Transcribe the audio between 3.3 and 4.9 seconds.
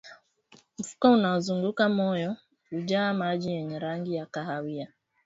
yenye rangi ya kahawia